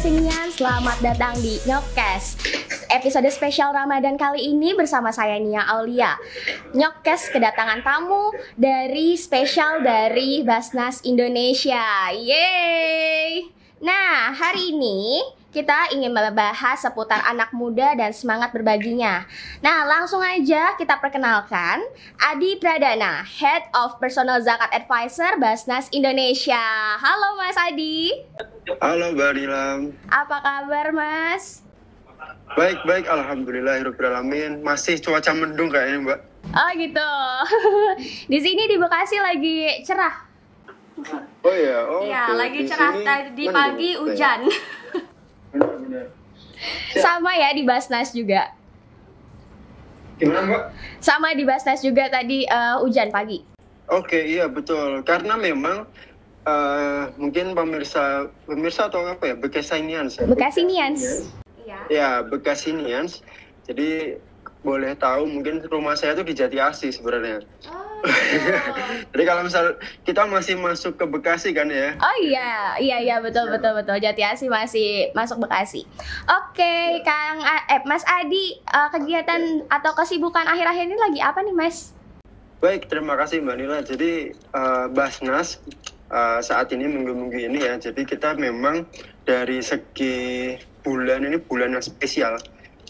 Bekasinian, 0.00 0.48
selamat 0.48 0.96
datang 1.04 1.36
di 1.44 1.60
Nyokes. 1.68 2.40
Episode 2.88 3.28
spesial 3.28 3.68
Ramadan 3.76 4.16
kali 4.16 4.48
ini 4.48 4.72
bersama 4.72 5.12
saya 5.12 5.36
Nia 5.36 5.60
Aulia. 5.68 6.16
Nyokes 6.72 7.28
kedatangan 7.28 7.84
tamu 7.84 8.32
dari 8.56 9.12
spesial 9.20 9.84
dari 9.84 10.40
Basnas 10.40 11.04
Indonesia. 11.04 12.16
Yeay! 12.16 13.52
Nah, 13.84 14.32
hari 14.32 14.72
ini 14.72 15.20
kita 15.50 15.90
ingin 15.90 16.14
membahas 16.14 16.78
seputar 16.78 17.26
anak 17.26 17.50
muda 17.50 17.98
dan 17.98 18.14
semangat 18.14 18.54
berbaginya. 18.54 19.26
Nah, 19.58 19.82
langsung 19.82 20.22
aja 20.22 20.78
kita 20.78 21.02
perkenalkan 21.02 21.82
Adi 22.22 22.54
Pradana, 22.62 23.26
Head 23.26 23.66
of 23.74 23.98
Personal 23.98 24.38
Zakat 24.38 24.70
Advisor 24.70 25.42
Basnas 25.42 25.90
Indonesia. 25.90 26.62
Halo 27.02 27.34
Mas 27.34 27.58
Adi. 27.58 28.14
Halo 28.78 29.10
Mbak 29.18 29.30
Nilam. 29.34 29.78
Apa 30.06 30.38
kabar 30.38 30.94
Mas? 30.94 31.66
Baik, 32.54 32.78
baik. 32.86 33.10
Alhamdulillahirrahmanirrahim. 33.10 34.62
Masih 34.62 35.02
cuaca 35.02 35.34
mendung 35.34 35.66
kayaknya 35.66 35.98
Mbak. 36.06 36.20
Oh 36.54 36.70
gitu. 36.78 37.10
di 38.32 38.38
sini 38.38 38.70
di 38.70 38.78
Bekasi 38.78 39.18
lagi 39.18 39.82
cerah. 39.82 40.30
Oh 41.42 41.54
iya, 41.56 41.78
oh. 41.90 42.06
Iya, 42.06 42.38
lagi 42.38 42.60
cerah 42.70 42.94
tadi 43.02 43.50
pagi 43.50 43.98
hujan. 43.98 44.46
Benar-benar. 46.60 47.02
Sama 47.02 47.30
ya 47.36 47.48
di 47.56 47.62
Basnas 47.64 48.12
juga. 48.12 48.52
Gimana 50.20 50.44
Mbak? 50.44 50.62
Sama 51.00 51.32
di 51.32 51.44
Basnas 51.48 51.80
juga 51.80 52.12
tadi 52.12 52.44
eh, 52.44 52.76
hujan 52.84 53.08
pagi. 53.08 53.40
Oke, 53.88 54.20
iya 54.20 54.46
betul. 54.46 55.00
Karena 55.02 55.40
memang 55.40 55.88
eh, 56.44 57.04
mungkin 57.16 57.56
pemirsa 57.56 58.28
pemirsa 58.44 58.92
atau 58.92 59.08
apa 59.08 59.32
ya 59.32 59.34
Bekasinians 59.40 60.20
ya? 60.20 60.28
Bekasinians. 60.28 61.24
Iya. 61.64 61.78
Ya, 61.88 62.10
Bekasinians. 62.20 63.24
Jadi 63.64 64.20
boleh 64.60 64.92
tahu 65.00 65.24
mungkin 65.24 65.64
rumah 65.72 65.96
saya 65.96 66.12
tuh 66.12 66.28
di 66.28 66.36
Jati 66.36 66.60
Asih 66.60 66.92
sebenarnya. 66.92 67.40
Oh. 67.72 67.79
Jadi 69.12 69.24
kalau 69.26 69.42
misal 69.44 69.76
kita 70.02 70.24
masih 70.24 70.54
masuk 70.56 70.96
ke 70.96 71.04
Bekasi 71.04 71.50
kan 71.52 71.68
ya, 71.68 71.94
Oh 72.00 72.16
iya, 72.22 72.74
iya 72.80 72.96
iya 73.02 73.16
betul 73.20 73.50
betul 73.52 73.76
betul. 73.76 74.00
Jati 74.00 74.22
Asih 74.24 74.48
masih 74.48 75.12
masuk 75.12 75.42
Bekasi. 75.42 75.84
Oke, 76.24 77.04
Kang 77.04 77.42
A- 77.42 77.66
eh, 77.68 77.80
Mas 77.84 78.06
Adi, 78.08 78.56
eh, 78.56 78.88
kegiatan 78.94 79.66
atau 79.68 79.92
kesibukan 79.92 80.46
akhir-akhir 80.46 80.84
ini 80.88 80.96
lagi 80.96 81.20
apa 81.20 81.44
nih, 81.44 81.52
Mas? 81.52 81.92
Baik, 82.60 82.88
terima 82.88 83.16
kasih 83.16 83.40
Mbak 83.40 83.56
Nila. 83.56 83.78
Jadi 83.80 84.32
eh, 84.32 84.86
Basnas 84.92 85.60
eh, 86.08 86.40
saat 86.40 86.68
ini 86.72 86.88
minggu-minggu 86.88 87.38
ini 87.40 87.58
ya. 87.64 87.76
Jadi 87.76 88.04
kita 88.04 88.36
memang 88.36 88.88
dari 89.24 89.60
segi 89.60 90.52
bulan 90.80 91.24
ini 91.28 91.40
bulan 91.44 91.76
yang 91.76 91.84
spesial. 91.84 92.36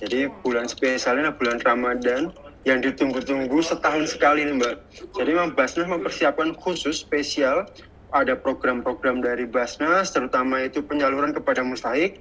Jadi 0.00 0.30
bulan 0.40 0.64
spesial 0.64 1.18
ini 1.18 1.28
adalah 1.28 1.36
bulan 1.36 1.58
Ramadan 1.60 2.22
yang 2.68 2.84
ditunggu-tunggu 2.84 3.60
setahun 3.64 4.12
sekali 4.12 4.44
nih 4.44 4.56
Mbak. 4.60 4.74
Jadi 5.16 5.30
memang 5.32 5.56
Basnas 5.56 5.88
mempersiapkan 5.88 6.52
khusus 6.56 7.00
spesial 7.00 7.64
ada 8.10 8.34
program-program 8.34 9.22
dari 9.22 9.46
Basnas, 9.46 10.10
terutama 10.10 10.66
itu 10.66 10.82
penyaluran 10.82 11.30
kepada 11.30 11.62
mustahik, 11.62 12.18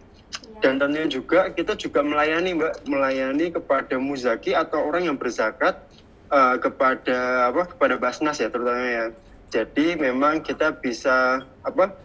dan 0.59 0.75
tentunya 0.75 1.07
juga 1.07 1.49
kita 1.55 1.73
juga 1.79 2.03
melayani 2.03 2.59
mbak. 2.59 2.83
Melayani 2.85 3.45
kepada 3.55 3.95
muzaki 3.95 4.51
atau 4.51 4.83
orang 4.91 5.07
yang 5.07 5.17
berzakat 5.17 5.79
eh, 6.29 6.55
kepada 6.59 7.49
apa 7.49 7.63
kepada 7.75 7.95
basnas 7.95 8.37
ya 8.37 8.51
terutama 8.51 8.85
ya. 8.85 9.05
Jadi 9.49 9.97
memang 9.97 10.45
kita 10.45 10.77
bisa 10.77 11.41
apa 11.65 11.95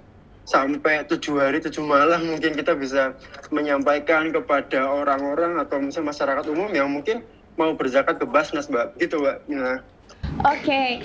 sampai 0.48 1.05
tujuh 1.08 1.41
hari 1.41 1.61
tujuh 1.61 1.85
malam 1.85 2.25
mungkin 2.25 2.53
kita 2.57 2.77
bisa 2.77 3.17
menyampaikan 3.48 4.29
kepada 4.33 4.87
orang-orang 4.89 5.57
atau 5.61 5.81
misalnya 5.81 6.13
masyarakat 6.13 6.45
umum 6.53 6.70
yang 6.73 6.89
mungkin 6.89 7.25
mau 7.55 7.73
berzakat 7.73 8.19
ke 8.19 8.27
basnas 8.27 8.67
mbak 8.67 8.98
gitu 8.98 9.19
mbak 9.19 9.39
nah, 9.47 9.79
Oke, 10.45 11.01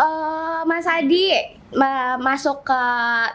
Eh, 0.00 0.60
Mas 0.64 0.86
Adi 0.86 1.34
ma- 1.72 2.16
masuk 2.16 2.62
ke 2.62 2.82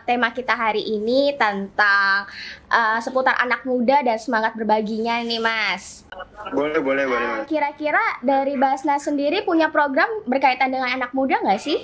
tema 0.04 0.32
kita 0.32 0.56
hari 0.56 0.82
ini 0.82 1.36
tentang 1.36 2.26
eh, 2.66 3.00
seputar 3.00 3.36
anak 3.38 3.62
muda 3.62 4.02
dan 4.02 4.18
semangat 4.18 4.56
berbaginya 4.56 5.20
nih, 5.22 5.38
Mas. 5.38 6.08
boleh 6.50 6.80
boleh 6.80 7.04
boleh 7.06 7.28
Eh, 7.36 7.46
Kira-kira 7.46 8.02
dari 8.22 8.56
Basnas 8.56 9.04
sendiri 9.04 9.44
punya 9.44 9.70
program 9.70 10.08
berkaitan 10.26 10.72
dengan 10.72 10.90
anak 10.90 11.12
muda 11.12 11.38
nggak 11.38 11.62
sih? 11.62 11.78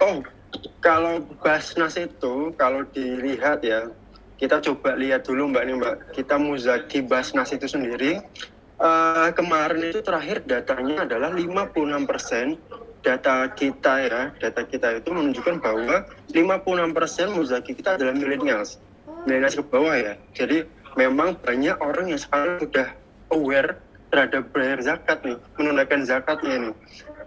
Oh, 0.00 0.24
kalau 0.80 1.20
Basnas 1.38 1.94
itu 1.94 2.56
kalau 2.56 2.88
dilihat 2.88 3.60
ya, 3.60 3.86
kita 4.34 4.58
coba 4.64 4.96
lihat 4.96 5.28
dulu 5.28 5.52
Mbak 5.52 5.62
nih 5.62 5.74
Mbak. 5.76 5.96
Kita 6.16 6.34
muzaki 6.40 7.04
Basnas 7.04 7.52
itu 7.52 7.68
sendiri 7.68 8.18
eh, 8.80 9.28
kemarin 9.36 9.80
itu 9.92 10.00
terakhir 10.00 10.44
datanya 10.48 11.04
adalah 11.04 11.30
56% 11.32 12.56
data 13.00 13.48
kita 13.56 13.94
ya, 14.04 14.22
data 14.36 14.60
kita 14.64 15.00
itu 15.00 15.08
menunjukkan 15.08 15.56
bahwa 15.60 16.04
56% 16.32 17.36
muzaki 17.36 17.72
kita 17.72 17.96
adalah 17.96 18.12
millennials. 18.12 18.76
Millennials 19.24 19.56
ke 19.56 19.64
bawah 19.64 19.96
ya. 19.96 20.14
Jadi 20.36 20.64
memang 20.96 21.36
banyak 21.40 21.76
orang 21.80 22.12
yang 22.12 22.20
sekarang 22.20 22.60
sudah 22.60 22.88
aware 23.32 23.80
terhadap 24.10 24.50
bayar 24.50 24.78
zakat 24.82 25.18
nih, 25.22 25.38
menunaikan 25.54 26.02
zakatnya 26.02 26.54
nih. 26.68 26.74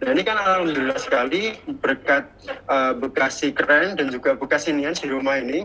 Nah 0.04 0.10
ini 0.12 0.22
kan 0.28 0.36
alhamdulillah 0.36 1.00
sekali 1.00 1.56
berkat 1.80 2.28
uh, 2.68 2.92
Bekasi 2.92 3.56
keren 3.56 3.96
dan 3.96 4.12
juga 4.12 4.36
Bekasi 4.36 4.76
Nian 4.76 4.92
di 4.92 5.08
rumah 5.08 5.40
ini 5.40 5.64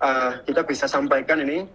uh, 0.00 0.40
kita 0.48 0.64
bisa 0.64 0.88
sampaikan 0.88 1.44
ini. 1.44 1.68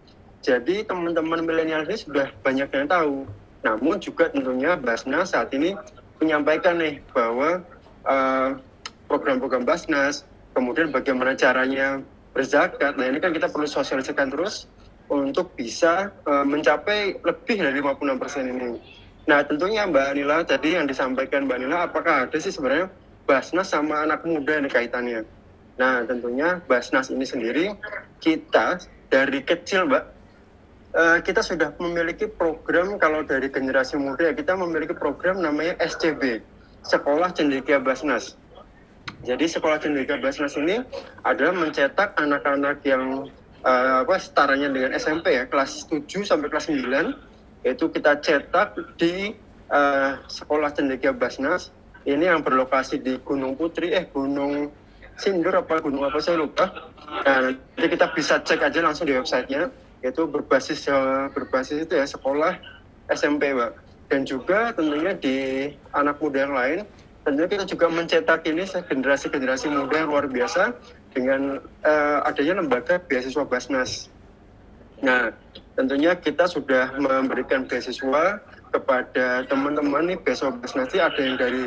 Jadi 0.45 0.85
teman-teman 0.85 1.43
milenial 1.43 1.83
ini 1.89 1.97
sudah 1.97 2.29
banyak 2.45 2.69
yang 2.71 2.87
tahu. 2.87 3.25
Namun 3.65 3.97
juga 3.99 4.29
tentunya 4.29 4.77
Basnas 4.77 5.33
saat 5.33 5.51
ini 5.51 5.73
menyampaikan 6.21 6.77
nih 6.77 7.01
bahwa 7.11 7.61
uh, 8.05 8.49
program-program 9.09 9.65
Basnas, 9.65 10.23
kemudian 10.53 10.93
bagaimana 10.93 11.33
caranya 11.33 12.01
berzakat. 12.31 12.95
Nah 12.95 13.07
ini 13.09 13.17
kan 13.17 13.33
kita 13.33 13.49
perlu 13.49 13.65
sosialisasikan 13.65 14.29
terus 14.29 14.69
untuk 15.07 15.55
bisa 15.55 16.11
uh, 16.27 16.45
mencapai 16.45 17.17
lebih 17.23 17.57
dari 17.63 17.79
56% 17.79 18.53
ini. 18.53 18.69
Nah 19.27 19.43
tentunya 19.43 19.83
Mbak 19.87 20.09
Nila 20.15 20.37
tadi 20.47 20.75
yang 20.75 20.87
disampaikan 20.87 21.47
Mbak 21.47 21.59
Nila, 21.63 21.77
apakah 21.87 22.27
ada 22.27 22.37
sih 22.39 22.51
sebenarnya 22.51 22.87
Basnas 23.27 23.71
sama 23.71 24.07
anak 24.07 24.23
muda 24.23 24.59
ini 24.59 24.71
kaitannya? 24.71 25.27
Nah 25.75 26.03
tentunya 26.07 26.63
Basnas 26.63 27.11
ini 27.11 27.27
sendiri 27.27 27.75
kita 28.23 28.79
dari 29.11 29.43
kecil 29.43 29.87
Mbak 29.87 30.16
eh, 30.97 31.19
kita 31.21 31.45
sudah 31.45 31.77
memiliki 31.77 32.25
program 32.25 32.97
kalau 32.97 33.21
dari 33.21 33.47
generasi 33.53 34.01
muda 34.01 34.29
ya, 34.29 34.33
kita 34.33 34.57
memiliki 34.57 34.97
program 34.97 35.39
namanya 35.39 35.77
SCB 35.77 36.41
Sekolah 36.81 37.29
Cendekia 37.31 37.77
Basnas. 37.77 38.33
Jadi 39.23 39.49
sekolah 39.49 39.81
Cendekia 39.81 40.19
Basnas 40.19 40.57
ini 40.57 40.81
adalah 41.23 41.53
mencetak 41.53 42.17
anak-anak 42.17 42.81
yang 42.83 43.29
eh, 43.61 43.95
apa 44.03 44.15
setaranya 44.17 44.73
dengan 44.73 44.91
SMP 44.97 45.37
ya 45.37 45.45
kelas 45.45 45.85
7 45.89 46.25
sampai 46.25 46.47
kelas 46.49 46.67
9 46.69 47.65
yaitu 47.65 47.85
kita 47.89 48.17
cetak 48.21 48.77
di 48.97 49.33
eh, 49.69 50.11
sekolah 50.25 50.73
Cendekia 50.73 51.13
Basnas 51.13 51.69
ini 52.07 52.29
yang 52.29 52.39
berlokasi 52.39 53.03
di 53.03 53.19
Gunung 53.19 53.59
Putri 53.59 53.91
eh 53.91 54.07
Gunung 54.07 54.71
Sindur 55.17 55.49
apa 55.57 55.81
gunung 55.81 56.05
apa 56.05 56.21
saya 56.21 56.37
lupa. 56.37 56.69
Nah, 57.25 57.49
nanti 57.49 57.87
kita 57.89 58.13
bisa 58.13 58.37
cek 58.37 58.61
aja 58.61 58.85
langsung 58.85 59.09
di 59.09 59.17
websitenya 59.17 59.65
yaitu 60.05 60.25
berbasis 60.29 60.85
eh, 60.87 61.25
berbasis 61.33 61.87
itu 61.87 61.93
ya 61.97 62.05
sekolah 62.05 62.57
SMP 63.11 63.53
Mbak. 63.53 63.71
Dan 64.07 64.23
juga 64.23 64.71
tentunya 64.71 65.11
di 65.17 65.67
anak 65.91 66.19
muda 66.23 66.47
yang 66.47 66.55
lain 66.55 66.79
tentunya 67.27 67.59
kita 67.59 67.65
juga 67.67 67.91
mencetak 67.91 68.47
ini 68.47 68.63
generasi-generasi 68.63 69.67
muda 69.67 69.99
yang 69.99 70.07
luar 70.07 70.31
biasa 70.31 70.71
dengan 71.11 71.59
eh, 71.83 72.17
adanya 72.23 72.63
lembaga 72.63 73.03
beasiswa 73.03 73.43
Basnas. 73.43 74.07
Nah, 75.03 75.35
tentunya 75.75 76.15
kita 76.15 76.47
sudah 76.47 76.95
memberikan 76.95 77.67
beasiswa 77.67 78.39
kepada 78.71 79.43
teman-teman 79.51 80.07
nih 80.07 80.17
beasiswa 80.23 80.55
Basnas 80.55 80.87
ini 80.95 81.01
ada 81.03 81.19
yang 81.19 81.35
dari 81.35 81.63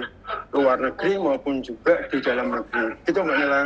luar 0.57 0.81
negeri 0.81 1.21
maupun 1.21 1.61
juga 1.61 2.09
di 2.09 2.25
dalam 2.25 2.57
negeri. 2.57 2.97
Gitu 3.05 3.21
Mbak 3.21 3.37
Nila. 3.37 3.61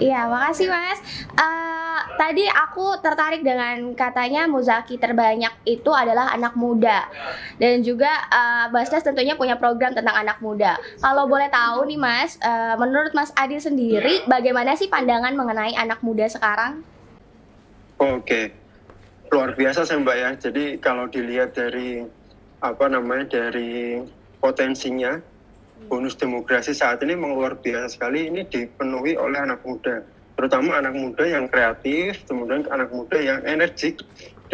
Iya, 0.00 0.20
makasih 0.32 0.72
Mas. 0.72 1.00
Eh, 1.36 1.77
tadi 2.18 2.44
aku 2.50 2.98
tertarik 2.98 3.46
dengan 3.46 3.94
katanya 3.94 4.50
muzaki 4.50 4.98
terbanyak 4.98 5.54
itu 5.62 5.88
adalah 5.94 6.34
anak 6.34 6.58
muda 6.58 7.06
dan 7.62 7.80
juga 7.86 8.10
eh, 8.28 8.66
Basnas 8.74 9.06
tentunya 9.06 9.38
punya 9.38 9.54
program 9.54 9.94
tentang 9.94 10.18
anak 10.18 10.42
muda. 10.42 10.74
Kalau 10.98 11.30
boleh 11.30 11.46
tahu 11.48 11.86
nih 11.86 11.96
Mas, 11.96 12.34
eh, 12.42 12.74
menurut 12.74 13.14
Mas 13.14 13.30
Adi 13.38 13.62
sendiri 13.62 14.26
bagaimana 14.26 14.74
sih 14.74 14.90
pandangan 14.90 15.32
mengenai 15.38 15.78
anak 15.78 16.02
muda 16.02 16.26
sekarang? 16.26 16.82
Oke, 18.02 18.50
luar 19.30 19.54
biasa 19.54 19.86
sih 19.86 19.96
Mbak 19.96 20.16
ya. 20.18 20.30
Jadi 20.34 20.64
kalau 20.82 21.06
dilihat 21.06 21.54
dari 21.54 22.02
apa 22.58 22.90
namanya 22.90 23.38
dari 23.38 24.02
potensinya 24.42 25.22
bonus 25.86 26.18
demografi 26.18 26.74
saat 26.74 26.98
ini 27.06 27.14
memang 27.14 27.38
luar 27.38 27.54
biasa 27.54 27.94
sekali 27.94 28.26
ini 28.26 28.42
dipenuhi 28.42 29.14
oleh 29.14 29.38
anak 29.38 29.62
muda 29.62 30.02
terutama 30.38 30.78
anak 30.78 30.94
muda 30.94 31.26
yang 31.26 31.50
kreatif, 31.50 32.22
kemudian 32.30 32.62
anak 32.70 32.94
muda 32.94 33.18
yang 33.18 33.42
energik, 33.42 33.98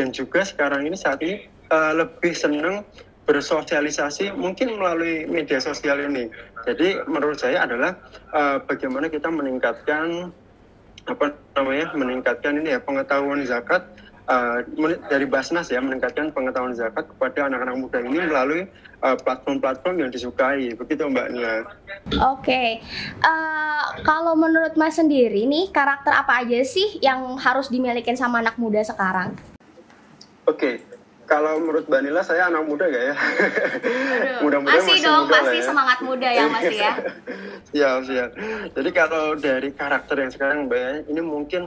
dan 0.00 0.08
juga 0.16 0.40
sekarang 0.40 0.88
ini 0.88 0.96
saat 0.96 1.20
ini 1.20 1.44
uh, 1.69 1.92
lebih 1.92 2.32
senang 2.32 2.88
bersosialisasi 3.28 4.32
mungkin 4.32 4.81
melalui 4.81 5.28
media 5.28 5.60
sosial 5.60 6.00
ini. 6.00 6.32
Jadi 6.64 7.04
menurut 7.04 7.36
saya 7.36 7.69
adalah 7.69 8.00
uh, 8.32 8.64
bagaimana 8.64 9.12
kita 9.12 9.28
meningkatkan 9.28 10.32
apa 11.04 11.36
namanya 11.52 11.92
meningkatkan 11.92 12.64
ini 12.64 12.72
ya 12.76 12.80
pengetahuan 12.80 13.44
zakat 13.44 13.84
uh, 14.29 14.65
dari 15.09 15.26
Basnas 15.29 15.69
ya 15.69 15.81
meningkatkan 15.81 16.32
pengetahuan 16.32 16.76
zakat 16.76 17.09
kepada 17.09 17.49
anak-anak 17.49 17.76
muda 17.76 17.99
ini 18.00 18.19
melalui 18.25 18.62
platform-platform 19.05 19.94
uh, 19.97 20.00
yang 20.06 20.11
disukai 20.11 20.73
begitu 20.76 21.05
Mbak 21.05 21.29
Nia. 21.37 21.53
Oke, 21.53 21.65
okay. 22.41 22.69
uh, 23.21 24.00
kalau 24.00 24.32
menurut 24.32 24.76
Mas 24.81 24.97
sendiri 24.97 25.44
nih 25.44 25.69
karakter 25.69 26.12
apa 26.12 26.41
aja 26.41 26.65
sih 26.65 26.97
yang 27.05 27.37
harus 27.37 27.69
dimiliki 27.69 28.12
sama 28.17 28.41
anak 28.41 28.56
muda 28.56 28.81
sekarang? 28.81 29.37
Oke, 30.44 30.81
okay 30.81 30.94
kalau 31.25 31.56
menurut 31.61 31.88
Banila 31.88 32.21
saya 32.21 32.53
anak 32.53 32.65
muda 32.69 32.85
gak 32.88 33.05
ya? 33.12 33.15
Mudah-mudahan 34.44 34.81
masih, 34.81 34.97
masih 35.00 35.09
dong, 35.09 35.25
pasti 35.29 35.59
ya. 35.59 35.65
semangat 35.65 35.99
muda 36.05 36.29
ya 36.29 36.44
masih 36.49 36.76
ya. 36.79 36.93
siap 37.73 37.99
siap. 38.06 38.31
Jadi 38.76 38.91
kalau 38.93 39.25
dari 39.37 39.69
karakter 39.73 40.17
yang 40.21 40.32
sekarang 40.32 40.59
Mbak 40.69 40.81
ya, 40.81 40.93
ini 41.11 41.21
mungkin 41.25 41.62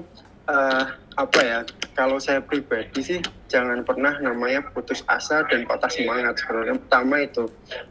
uh, 0.48 0.84
apa 1.20 1.40
ya? 1.40 1.60
Kalau 1.98 2.22
saya 2.22 2.44
pribadi 2.44 3.00
sih 3.02 3.20
jangan 3.48 3.82
pernah 3.82 4.18
namanya 4.22 4.62
putus 4.72 5.02
asa 5.08 5.44
dan 5.48 5.64
patah 5.66 5.90
semangat 5.90 6.40
sebenarnya. 6.42 6.76
Pertama 6.82 7.16
itu 7.24 7.44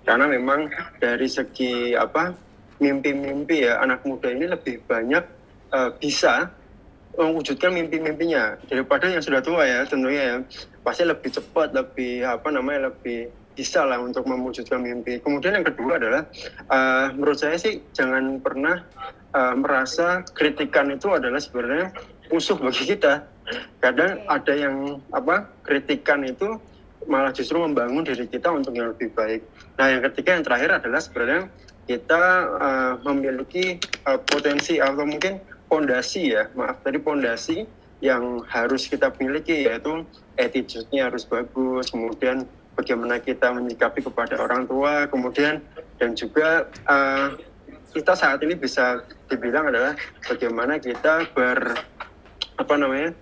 karena 0.04 0.26
memang 0.30 0.70
dari 0.98 1.26
segi 1.26 1.96
apa 1.96 2.34
mimpi-mimpi 2.76 3.64
ya 3.64 3.80
anak 3.80 4.04
muda 4.04 4.28
ini 4.28 4.52
lebih 4.52 4.84
banyak 4.84 5.24
uh, 5.72 5.90
bisa 5.96 6.52
mewujudkan 7.16 7.72
mimpi-mimpinya 7.72 8.60
daripada 8.68 9.08
yang 9.08 9.24
sudah 9.24 9.40
tua 9.40 9.64
ya 9.64 9.80
tentunya 9.88 10.22
ya 10.22 10.36
pasti 10.84 11.08
lebih 11.08 11.32
cepat 11.32 11.72
lebih 11.72 12.28
apa 12.28 12.52
namanya 12.52 12.92
lebih 12.92 13.32
bisa 13.56 13.82
lah 13.88 13.98
untuk 13.98 14.28
mewujudkan 14.28 14.84
mimpi. 14.84 15.18
Kemudian 15.24 15.56
yang 15.56 15.66
kedua 15.66 15.96
adalah 15.96 16.28
uh, 16.68 17.10
menurut 17.16 17.40
saya 17.40 17.56
sih 17.56 17.80
jangan 17.96 18.38
pernah 18.44 18.84
uh, 19.32 19.56
merasa 19.56 20.20
kritikan 20.36 20.92
itu 20.92 21.08
adalah 21.08 21.40
sebenarnya 21.40 21.96
musuh 22.28 22.60
bagi 22.60 22.92
kita. 22.92 23.24
Kadang 23.80 24.28
ada 24.28 24.52
yang 24.52 25.00
apa 25.16 25.48
kritikan 25.64 26.22
itu 26.28 26.60
malah 27.08 27.32
justru 27.32 27.56
membangun 27.56 28.04
diri 28.04 28.28
kita 28.28 28.52
untuk 28.52 28.76
yang 28.76 28.92
lebih 28.92 29.08
baik. 29.16 29.40
Nah 29.80 29.88
yang 29.88 30.02
ketiga 30.12 30.36
yang 30.36 30.44
terakhir 30.44 30.70
adalah 30.84 31.00
sebenarnya 31.00 31.40
kita 31.86 32.22
uh, 32.60 32.94
memiliki 33.06 33.78
uh, 34.04 34.18
potensi 34.20 34.82
atau 34.82 35.06
mungkin 35.06 35.38
pondasi 35.70 36.34
ya 36.34 36.50
maaf 36.54 36.82
tadi 36.82 36.98
pondasi 36.98 37.66
yang 38.02 38.44
harus 38.46 38.86
kita 38.86 39.08
miliki 39.18 39.66
yaitu 39.66 40.04
attitude-nya 40.36 41.08
harus 41.08 41.24
bagus 41.24 41.90
kemudian 41.90 42.44
bagaimana 42.76 43.18
kita 43.18 43.50
menyikapi 43.50 44.04
kepada 44.04 44.36
orang 44.38 44.68
tua 44.68 45.08
kemudian 45.08 45.64
dan 45.96 46.12
juga 46.12 46.68
uh, 46.86 47.34
kita 47.96 48.12
saat 48.12 48.44
ini 48.44 48.52
bisa 48.52 49.00
dibilang 49.32 49.72
adalah 49.72 49.96
bagaimana 50.28 50.76
kita 50.76 51.24
ber 51.32 51.80
apa 52.56 52.74
namanya 52.76 53.12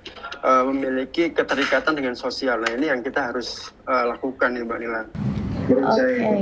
uh, 0.43 0.67
memiliki 0.71 1.31
keterikatan 1.31 1.95
dengan 1.95 2.15
sosial 2.19 2.63
nah 2.63 2.71
ini 2.75 2.91
yang 2.91 3.03
kita 3.03 3.35
harus 3.35 3.71
uh, 3.87 4.15
lakukan 4.15 4.55
nih 4.55 4.63
mbak 4.63 4.79
Nila. 4.83 5.03
Oke. 5.71 5.91
Okay. 5.91 6.41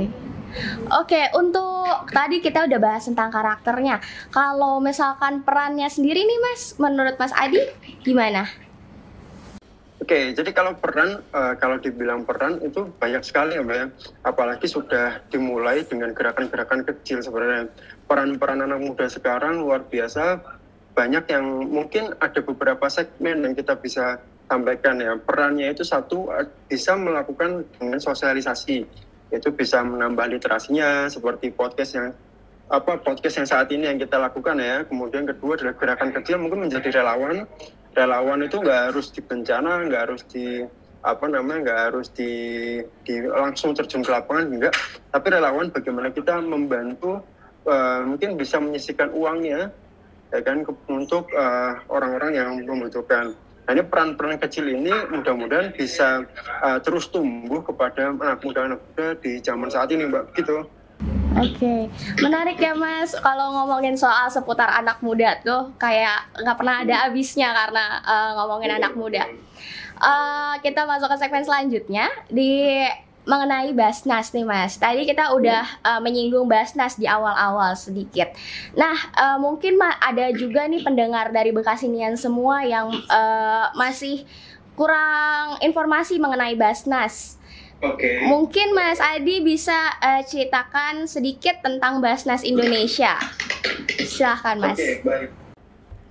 Oke, 0.93 1.21
untuk 1.33 2.13
tadi 2.13 2.37
kita 2.37 2.69
udah 2.69 2.77
bahas 2.77 3.09
tentang 3.09 3.33
karakternya. 3.33 3.97
Kalau 4.29 4.77
misalkan 4.77 5.41
perannya 5.41 5.89
sendiri 5.89 6.21
nih 6.21 6.39
Mas, 6.45 6.77
menurut 6.77 7.17
Mas 7.17 7.33
Adi 7.33 7.57
gimana? 8.05 8.45
Oke, 10.03 10.35
jadi 10.35 10.51
kalau 10.51 10.75
peran, 10.75 11.23
uh, 11.31 11.55
kalau 11.55 11.79
dibilang 11.79 12.27
peran 12.27 12.59
itu 12.59 12.91
banyak 12.99 13.23
sekali 13.23 13.55
ya 13.55 13.63
Mbak 13.63 13.77
ya. 13.79 13.87
Apalagi 14.27 14.67
sudah 14.67 15.23
dimulai 15.31 15.87
dengan 15.87 16.11
gerakan-gerakan 16.11 16.83
kecil 16.83 17.23
sebenarnya. 17.23 17.71
Peran-peran 18.03 18.67
anak 18.67 18.83
muda 18.83 19.07
sekarang 19.07 19.63
luar 19.63 19.87
biasa, 19.87 20.43
banyak 20.91 21.23
yang 21.31 21.45
mungkin 21.71 22.11
ada 22.19 22.43
beberapa 22.43 22.83
segmen 22.91 23.47
yang 23.47 23.55
kita 23.55 23.79
bisa 23.79 24.19
sampaikan 24.51 24.99
ya. 24.99 25.15
Perannya 25.15 25.71
itu 25.71 25.87
satu 25.87 26.27
bisa 26.67 26.99
melakukan 26.99 27.63
dengan 27.79 28.03
sosialisasi 28.03 28.83
itu 29.31 29.49
bisa 29.55 29.87
menambah 29.87 30.35
literasinya 30.35 31.07
seperti 31.07 31.49
podcast 31.55 31.91
yang 31.95 32.07
apa 32.71 32.99
podcast 33.01 33.43
yang 33.43 33.49
saat 33.49 33.67
ini 33.71 33.89
yang 33.89 33.99
kita 33.99 34.15
lakukan 34.15 34.55
ya. 34.59 34.87
Kemudian 34.87 35.27
kedua 35.27 35.59
adalah 35.59 35.75
gerakan 35.75 36.09
kecil 36.15 36.39
mungkin 36.39 36.67
menjadi 36.67 37.03
relawan. 37.03 37.43
Relawan 37.93 38.39
itu 38.45 38.57
nggak 38.57 38.81
harus 38.91 39.11
di 39.13 39.21
bencana 39.21 39.85
nggak 39.85 40.01
harus 40.09 40.21
di 40.31 40.63
apa 41.03 41.25
namanya 41.27 41.59
nggak 41.67 41.79
harus 41.91 42.07
di, 42.15 42.31
di 43.03 43.15
langsung 43.27 43.75
terjun 43.75 44.01
ke 44.01 44.11
lapangan 44.11 44.47
enggak. 44.47 44.73
Tapi 45.11 45.27
relawan 45.27 45.67
bagaimana 45.69 46.09
kita 46.15 46.39
membantu 46.39 47.19
uh, 47.67 48.01
mungkin 48.07 48.39
bisa 48.39 48.57
menyisikan 48.63 49.11
uangnya 49.11 49.69
ya 50.33 50.41
kan 50.41 50.65
untuk 50.89 51.29
eh, 51.29 51.71
orang-orang 51.93 52.33
uh, 52.33 52.37
yang 52.41 52.49
membutuhkan. 52.65 53.37
Nah 53.63 53.71
ini 53.71 53.85
peran-peran 53.85 54.41
kecil 54.41 54.65
ini 54.65 54.89
mudah-mudahan 55.13 55.69
bisa 55.77 56.25
uh, 56.65 56.81
terus 56.81 57.07
tumbuh 57.13 57.61
kepada 57.61 58.11
anak 58.17 58.41
muda-anak 58.41 58.81
muda 58.81 59.13
di 59.21 59.37
zaman 59.45 59.69
saat 59.69 59.93
ini 59.93 60.09
Mbak, 60.09 60.33
gitu. 60.33 60.65
Oke, 61.43 61.59
okay. 61.59 61.81
menarik 62.23 62.55
ya 62.55 62.71
Mas. 62.71 63.11
Kalau 63.19 63.51
ngomongin 63.51 63.99
soal 63.99 64.31
seputar 64.31 64.71
anak 64.71 65.03
muda 65.03 65.35
tuh 65.43 65.75
kayak 65.75 66.31
nggak 66.39 66.55
pernah 66.55 66.75
ada 66.87 66.95
habisnya 67.03 67.51
karena 67.51 67.99
uh, 67.99 68.31
ngomongin 68.39 68.79
anak 68.79 68.95
muda. 68.95 69.27
Uh, 69.99 70.55
kita 70.63 70.87
masuk 70.87 71.11
ke 71.11 71.17
segmen 71.19 71.43
selanjutnya 71.43 72.07
di 72.31 72.83
mengenai 73.23 73.71
Basnas 73.75 74.31
nih 74.31 74.47
Mas. 74.47 74.75
Tadi 74.79 75.03
kita 75.03 75.35
udah 75.35 75.63
uh, 75.83 75.99
menyinggung 75.99 76.47
Basnas 76.47 76.99
di 76.99 77.07
awal-awal 77.07 77.75
sedikit. 77.75 78.31
Nah, 78.75 78.95
uh, 79.15 79.37
mungkin 79.39 79.79
ada 79.79 80.31
juga 80.35 80.67
nih 80.67 80.83
pendengar 80.83 81.31
dari 81.31 81.55
Bekasinian 81.55 82.19
semua 82.19 82.63
yang 82.67 82.91
uh, 82.91 83.71
masih 83.75 84.27
kurang 84.75 85.59
informasi 85.63 86.19
mengenai 86.19 86.55
Basnas. 86.59 87.39
Oke. 87.83 87.99
Okay. 87.99 88.17
Mungkin 88.31 88.71
Mas 88.71 89.03
Adi 89.03 89.43
bisa 89.43 89.75
uh, 89.99 90.23
ceritakan 90.23 91.03
sedikit 91.03 91.59
tentang 91.59 91.99
Basnas 91.99 92.47
Indonesia. 92.47 93.19
Silahkan 93.99 94.55
Mas. 94.55 94.79
Oke, 94.79 94.79
okay, 94.79 94.93
baik. 95.03 95.29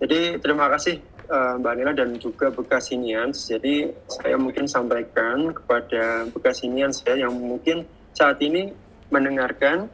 Jadi 0.04 0.20
terima 0.44 0.68
kasih 0.68 1.00
uh, 1.32 1.56
Mbak 1.56 1.74
Nila 1.80 1.92
dan 1.96 2.10
juga 2.20 2.52
Bekasinians. 2.52 3.48
Jadi 3.48 3.88
saya 4.04 4.36
mungkin 4.36 4.68
sampaikan 4.68 5.56
kepada 5.56 6.28
Bekasinians 6.28 7.00
saya 7.00 7.24
yang 7.24 7.32
mungkin 7.32 7.88
saat 8.12 8.36
ini 8.44 8.68
mendengarkan. 9.08 9.88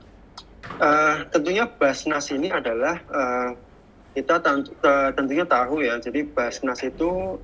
Uh, 0.82 1.22
tentunya 1.30 1.64
Basnas 1.64 2.28
ini 2.34 2.50
adalah 2.50 2.98
uh, 3.08 3.54
kita 4.18 4.42
tentunya 5.14 5.46
tahu 5.46 5.86
ya. 5.86 5.94
Jadi 6.02 6.26
Basnas 6.26 6.82
itu 6.82 7.38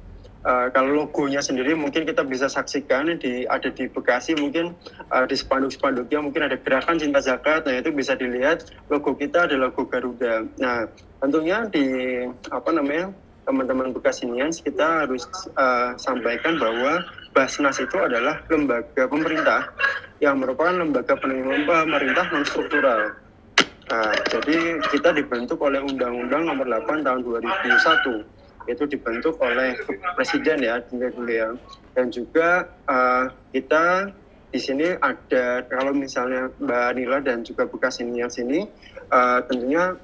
uh, 0.44 0.68
kalau 0.70 1.04
logonya 1.04 1.40
sendiri 1.40 1.72
mungkin 1.74 2.04
kita 2.04 2.22
bisa 2.22 2.46
saksikan 2.46 3.16
di 3.18 3.48
ada 3.48 3.68
di 3.72 3.88
Bekasi 3.88 4.36
mungkin 4.38 4.76
uh, 5.10 5.24
di 5.24 5.34
spanduk-spanduknya 5.34 6.20
mungkin 6.20 6.46
ada 6.46 6.56
gerakan 6.60 7.00
cinta 7.00 7.18
zakat. 7.18 7.64
Nah 7.66 7.80
itu 7.80 7.90
bisa 7.90 8.14
dilihat 8.14 8.68
logo 8.92 9.16
kita 9.16 9.48
ada 9.48 9.56
logo 9.56 9.88
Garuda. 9.88 10.44
Nah 10.60 10.86
tentunya 11.18 11.64
di 11.68 11.86
apa 12.52 12.70
namanya 12.70 13.10
teman-teman 13.44 13.92
Bekasinians 13.92 14.60
kita 14.64 15.04
harus 15.04 15.28
uh, 15.56 15.92
sampaikan 16.00 16.56
bahwa 16.56 17.04
Basnas 17.34 17.82
itu 17.82 17.98
adalah 17.98 18.40
lembaga 18.46 19.10
pemerintah 19.10 19.68
yang 20.22 20.38
merupakan 20.38 20.70
lembaga 20.70 21.18
pemerintah 21.18 22.24
non 22.30 22.46
struktural. 22.46 23.10
Nah, 23.84 24.16
jadi 24.32 24.80
kita 24.88 25.12
dibentuk 25.12 25.60
oleh 25.60 25.76
Undang-Undang 25.76 26.48
Nomor 26.48 26.64
8 26.72 27.04
Tahun 27.04 27.20
2001 27.20 28.24
itu 28.70 28.84
dibentuk 28.88 29.36
oleh 29.40 29.76
Presiden 30.16 30.64
ya 30.64 30.80
ya 30.80 31.48
dan 31.94 32.06
juga 32.10 32.68
uh, 32.88 33.30
kita 33.54 34.10
di 34.54 34.60
sini 34.62 34.94
ada 35.02 35.66
kalau 35.66 35.90
misalnya 35.90 36.46
Mbak 36.62 36.90
Nila 36.94 37.18
dan 37.18 37.42
juga 37.42 37.66
Bekasinians 37.66 38.38
ini 38.38 38.62
uh, 39.10 39.42
tentunya 39.50 39.98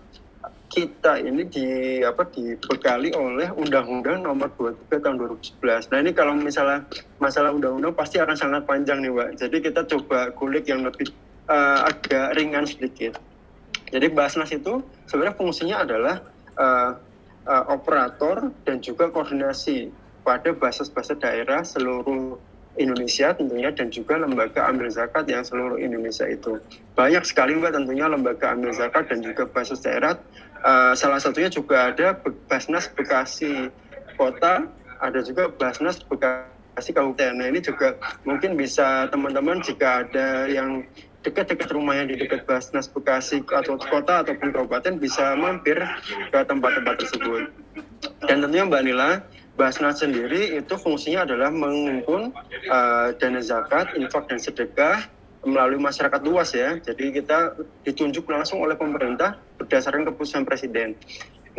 kita 0.71 1.19
ini 1.19 1.43
di 1.51 1.67
apa 2.07 2.23
dibekali 2.31 3.11
oleh 3.19 3.51
Undang-Undang 3.51 4.23
Nomor 4.23 4.55
23 4.55 5.03
Tahun 5.03 5.17
2011. 5.19 5.91
Nah 5.91 5.99
ini 5.99 6.11
kalau 6.15 6.39
misalnya 6.39 6.87
masalah 7.19 7.51
undang-undang 7.51 7.91
pasti 7.91 8.23
akan 8.23 8.39
sangat 8.39 8.63
panjang 8.71 9.03
nih, 9.03 9.11
Mbak. 9.11 9.31
Jadi 9.35 9.57
kita 9.67 9.83
coba 9.91 10.31
kulik 10.31 10.71
yang 10.71 10.87
lebih 10.87 11.11
uh, 11.51 11.91
agak 11.91 12.39
ringan 12.39 12.71
sedikit. 12.71 13.19
Jadi 13.91 14.07
Basnas 14.15 14.55
itu 14.55 14.79
sebenarnya 15.11 15.35
fungsinya 15.35 15.77
adalah 15.83 16.23
uh, 16.55 16.95
uh, 17.51 17.67
operator 17.75 18.55
dan 18.63 18.79
juga 18.79 19.11
koordinasi 19.11 19.91
pada 20.23 20.55
basis-basis 20.55 21.19
daerah 21.19 21.67
seluruh 21.67 22.39
Indonesia 22.79 23.35
tentunya 23.35 23.75
dan 23.75 23.91
juga 23.91 24.15
lembaga 24.15 24.71
ambil 24.71 24.87
zakat 24.87 25.27
yang 25.27 25.43
seluruh 25.43 25.75
Indonesia 25.75 26.23
itu. 26.31 26.63
Banyak 26.95 27.27
sekali 27.27 27.59
mbak 27.59 27.75
tentunya 27.75 28.07
lembaga 28.07 28.55
ambil 28.55 28.71
zakat 28.71 29.11
dan 29.11 29.27
juga 29.27 29.51
basis 29.51 29.83
daerah. 29.83 30.15
Uh, 30.63 30.95
salah 30.95 31.19
satunya 31.19 31.51
juga 31.51 31.91
ada 31.91 32.15
Basnas 32.47 32.87
Bekasi 32.95 33.73
Kota 34.15 34.69
ada 35.01 35.21
juga 35.25 35.49
Basnas 35.49 35.97
Bekasi 36.05 36.93
Kabupaten. 36.93 37.33
Nah 37.41 37.49
ini 37.49 37.65
juga 37.65 37.97
mungkin 38.29 38.55
bisa 38.55 39.09
teman-teman 39.09 39.65
jika 39.65 40.05
ada 40.05 40.45
yang 40.47 40.85
dekat-dekat 41.21 41.69
rumahnya 41.73 42.13
di 42.13 42.17
dekat 42.17 42.49
Basnas 42.49 42.89
Bekasi 42.89 43.45
atau 43.45 43.77
kota 43.77 44.25
ataupun 44.25 44.57
kabupaten 44.57 44.97
bisa 44.97 45.37
mampir 45.37 45.77
ke 46.33 46.39
tempat-tempat 46.49 46.95
tersebut 46.97 47.53
dan 48.25 48.41
tentunya 48.45 48.65
Mbak 48.67 48.83
Nila 48.85 49.11
Basnas 49.59 50.01
sendiri 50.01 50.57
itu 50.57 50.75
fungsinya 50.81 51.29
adalah 51.29 51.53
mengumpul 51.53 52.33
uh, 52.73 53.09
dana 53.21 53.41
zakat, 53.45 53.93
infak 53.93 54.33
dan 54.33 54.41
sedekah 54.41 55.05
melalui 55.45 55.81
masyarakat 55.81 56.21
luas 56.25 56.57
ya. 56.57 56.81
Jadi 56.81 57.21
kita 57.21 57.57
ditunjuk 57.85 58.25
langsung 58.29 58.65
oleh 58.65 58.77
pemerintah 58.77 59.37
berdasarkan 59.61 60.09
keputusan 60.09 60.49
presiden. 60.49 60.97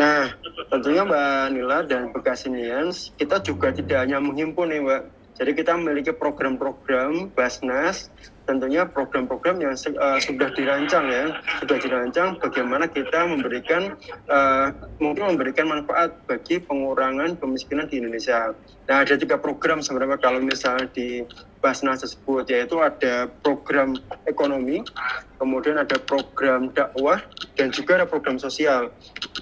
Nah, 0.01 0.33
tentunya 0.73 1.05
Mbak 1.05 1.45
Nila 1.53 1.77
dan 1.85 2.09
Bekasinians, 2.09 3.13
kita 3.21 3.37
juga 3.45 3.69
tidak 3.69 4.07
hanya 4.07 4.17
menghimpun 4.17 4.73
nih 4.73 4.81
Mbak. 4.81 5.01
Jadi 5.37 5.51
kita 5.57 5.71
memiliki 5.77 6.11
program-program 6.13 7.33
Basnas 7.33 8.09
tentunya 8.51 8.83
program-program 8.83 9.63
yang 9.63 9.71
uh, 9.95 10.19
sudah 10.19 10.51
dirancang 10.51 11.07
ya, 11.07 11.31
sudah 11.63 11.77
dirancang 11.79 12.35
bagaimana 12.43 12.83
kita 12.91 13.23
memberikan 13.23 13.95
uh, 14.27 14.75
mungkin 14.99 15.31
memberikan 15.31 15.71
manfaat 15.71 16.11
bagi 16.27 16.59
pengurangan 16.59 17.39
kemiskinan 17.39 17.87
di 17.87 18.03
Indonesia. 18.03 18.51
Nah 18.91 19.07
ada 19.07 19.15
tiga 19.15 19.39
program 19.39 19.79
sebenarnya 19.79 20.19
kalau 20.19 20.43
misalnya 20.43 20.91
di 20.91 21.23
Basnas 21.61 22.01
tersebut 22.01 22.49
yaitu 22.49 22.81
ada 22.81 23.29
program 23.45 23.93
ekonomi, 24.25 24.81
kemudian 25.37 25.77
ada 25.77 25.95
program 26.01 26.73
dakwah 26.73 27.21
dan 27.55 27.69
juga 27.69 28.01
ada 28.01 28.09
program 28.09 28.41
sosial. 28.41 28.89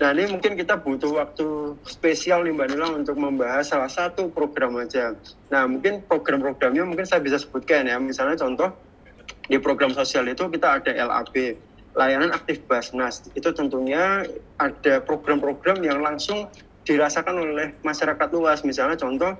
Nah 0.03 0.11
ini 0.13 0.27
mungkin 0.27 0.59
kita 0.59 0.77
butuh 0.83 1.17
waktu 1.17 1.79
spesial 1.87 2.43
nih 2.43 2.53
Mbak 2.53 2.67
Nila 2.75 2.87
untuk 2.93 3.15
membahas 3.15 3.71
salah 3.71 3.89
satu 3.89 4.27
program 4.29 4.75
aja. 4.77 5.15
Nah 5.49 5.65
mungkin 5.65 6.03
program-programnya 6.05 6.83
mungkin 6.83 7.07
saya 7.07 7.23
bisa 7.23 7.39
sebutkan 7.39 7.87
ya, 7.87 7.97
misalnya 7.97 8.35
contoh 8.35 8.69
di 9.49 9.57
program 9.57 9.91
sosial 9.91 10.29
itu 10.29 10.45
kita 10.47 10.79
ada 10.79 10.91
LAB 10.93 11.57
layanan 11.97 12.29
aktif 12.31 12.61
Basnas. 12.69 13.25
Itu 13.33 13.49
tentunya 13.51 14.23
ada 14.61 15.01
program-program 15.01 15.81
yang 15.81 16.05
langsung 16.05 16.47
dirasakan 16.85 17.35
oleh 17.37 17.73
masyarakat 17.81 18.29
luas. 18.31 18.61
Misalnya 18.61 18.95
contoh 18.95 19.33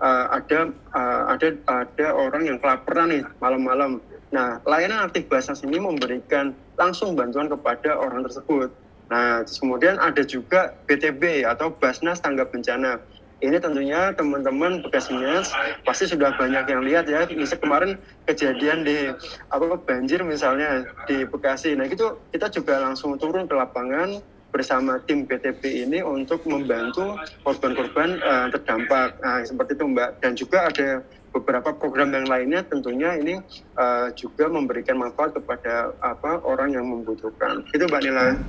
uh, 0.00 0.24
ada 0.30 0.70
uh, 0.94 1.22
ada 1.34 1.52
ada 1.66 2.06
orang 2.14 2.46
yang 2.46 2.58
kelaparan 2.62 3.10
nih 3.10 3.22
malam-malam. 3.42 3.98
Nah 4.30 4.62
layanan 4.64 5.10
aktif 5.10 5.26
Basnas 5.26 5.66
ini 5.66 5.82
memberikan 5.82 6.54
langsung 6.78 7.18
bantuan 7.18 7.50
kepada 7.50 7.98
orang 7.98 8.22
tersebut. 8.26 8.70
Nah 9.10 9.42
kemudian 9.46 9.98
ada 9.98 10.22
juga 10.22 10.74
BTB 10.86 11.46
atau 11.46 11.74
Basnas 11.74 12.22
Tanggap 12.22 12.54
Bencana 12.54 12.98
ini 13.44 13.60
tentunya 13.60 14.16
teman-teman 14.16 14.80
bekasnya 14.80 15.44
pasti 15.84 16.08
sudah 16.08 16.32
banyak 16.40 16.64
yang 16.72 16.82
lihat 16.84 17.04
ya. 17.04 17.28
Misal 17.28 17.60
kemarin 17.60 18.00
kejadian 18.24 18.80
di 18.80 19.12
apa 19.52 19.76
banjir 19.76 20.24
misalnya 20.24 20.88
di 21.04 21.28
Bekasi. 21.28 21.76
Nah 21.76 21.84
itu 21.84 22.16
kita 22.32 22.48
juga 22.48 22.80
langsung 22.80 23.20
turun 23.20 23.44
ke 23.44 23.52
lapangan 23.52 24.24
bersama 24.56 24.96
tim 25.04 25.28
BTP 25.28 25.84
ini 25.84 26.00
untuk 26.00 26.48
membantu 26.48 27.12
korban-korban 27.44 28.16
uh, 28.24 28.48
terdampak. 28.48 29.20
Nah, 29.20 29.44
seperti 29.44 29.76
itu 29.76 29.84
Mbak. 29.84 30.10
Dan 30.24 30.32
juga 30.32 30.58
ada 30.72 30.88
beberapa 31.36 31.76
program 31.76 32.16
yang 32.16 32.24
lainnya 32.24 32.64
tentunya 32.64 33.12
ini 33.20 33.36
uh, 33.76 34.08
juga 34.16 34.48
memberikan 34.48 34.96
manfaat 34.96 35.36
kepada 35.36 35.92
apa 36.00 36.40
orang 36.48 36.72
yang 36.72 36.88
membutuhkan. 36.88 37.60
Itu 37.76 37.84
Mbak 37.84 38.00
Nila. 38.08 38.40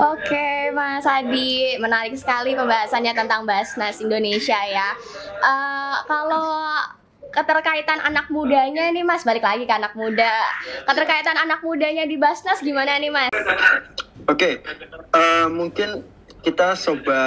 Oke, 0.00 0.72
Mas 0.72 1.04
Adi, 1.04 1.76
menarik 1.76 2.16
sekali 2.16 2.56
pembahasannya 2.56 3.12
tentang 3.12 3.44
Basnas 3.44 4.00
Indonesia 4.00 4.56
ya. 4.56 4.96
Uh, 5.44 5.96
kalau 6.08 6.48
keterkaitan 7.30 8.00
anak 8.02 8.32
mudanya 8.32 8.88
nih 8.88 9.04
Mas, 9.04 9.22
balik 9.22 9.44
lagi 9.44 9.68
ke 9.68 9.74
anak 9.76 9.92
muda. 9.92 10.48
Keterkaitan 10.88 11.36
anak 11.36 11.60
mudanya 11.60 12.08
di 12.08 12.16
Basnas 12.16 12.64
gimana 12.64 12.96
nih 12.96 13.12
Mas? 13.12 13.30
Oke, 14.28 14.36
okay. 14.36 14.54
uh, 15.12 15.46
mungkin 15.52 16.02
kita 16.40 16.72
coba 16.72 17.20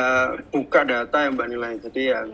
buka 0.49 0.81
data 0.81 1.17
ya 1.21 1.29
Mbak 1.29 1.47
Nila. 1.53 1.69
Jadi 1.77 2.01
ya 2.09 2.25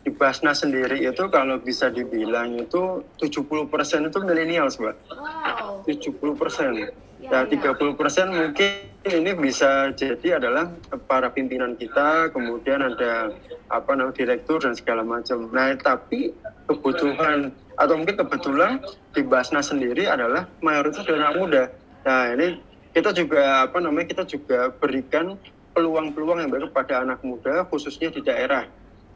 di 0.00 0.10
Basnas 0.16 0.64
sendiri 0.64 1.04
itu 1.04 1.28
kalau 1.28 1.60
bisa 1.60 1.92
dibilang 1.92 2.56
itu 2.56 3.04
70% 3.20 4.08
itu 4.08 4.18
milenial, 4.24 4.72
Mbak. 4.72 4.96
Wow. 5.12 5.84
70%. 5.84 6.88
Ya, 7.20 7.44
ya 7.44 7.44
30% 7.44 7.68
ya. 7.68 8.24
mungkin 8.32 8.72
ini 9.04 9.32
bisa 9.36 9.92
jadi 9.92 10.40
adalah 10.40 10.72
para 11.04 11.28
pimpinan 11.28 11.76
kita, 11.76 12.32
kemudian 12.32 12.80
ada 12.80 13.32
apa 13.68 13.92
namanya 13.92 14.16
direktur 14.16 14.60
dan 14.64 14.72
segala 14.72 15.04
macam. 15.04 15.52
Nah, 15.52 15.76
tapi 15.76 16.32
kebutuhan 16.64 17.52
atau 17.76 17.94
mungkin 17.96 18.16
kebetulan 18.16 18.80
di 19.12 19.20
Basnas 19.24 19.68
sendiri 19.68 20.08
adalah 20.08 20.48
mayoritas 20.64 21.04
dari 21.04 21.20
anak 21.20 21.36
muda. 21.36 21.62
Nah, 22.08 22.24
ini 22.36 22.60
kita 22.96 23.12
juga 23.12 23.68
apa 23.68 23.78
namanya 23.84 24.16
kita 24.16 24.24
juga 24.24 24.72
berikan 24.72 25.36
peluang-peluang 25.76 26.44
yang 26.44 26.50
baik 26.50 26.72
kepada 26.72 27.04
anak 27.04 27.22
muda 27.22 27.62
khususnya 27.70 28.10
di 28.10 28.20
daerah 28.24 28.66